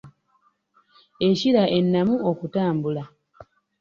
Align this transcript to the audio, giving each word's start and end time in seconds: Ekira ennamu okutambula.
Ekira 1.27 1.63
ennamu 1.77 2.15
okutambula. 2.29 3.03